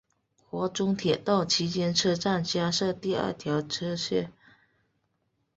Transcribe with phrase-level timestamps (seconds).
[0.49, 4.33] 华中铁道期间车站加设第二条侧线。